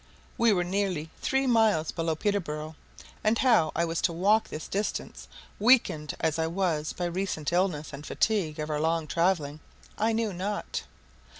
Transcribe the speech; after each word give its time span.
We 0.35 0.51
were 0.51 0.63
nearly 0.63 1.11
three 1.21 1.45
miles 1.45 1.91
below 1.91 2.15
Peterborough, 2.15 2.75
and 3.23 3.37
how 3.37 3.71
I 3.75 3.85
was 3.85 4.01
to 4.01 4.11
walk 4.11 4.49
this 4.49 4.67
distance, 4.67 5.27
weakened 5.59 6.15
as 6.19 6.39
I 6.39 6.47
was 6.47 6.91
by 6.91 7.05
recent 7.05 7.53
illness 7.53 7.93
and 7.93 8.03
fatigue 8.03 8.57
of 8.57 8.71
our 8.71 8.79
long 8.79 9.05
travelling, 9.05 9.59
I 9.99 10.13
knew 10.13 10.33
not. 10.33 10.85